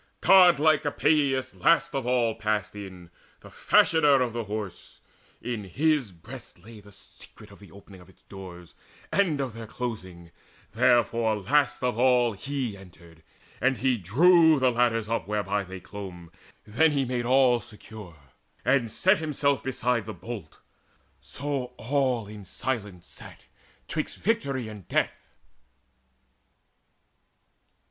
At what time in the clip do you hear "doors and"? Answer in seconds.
8.23-9.39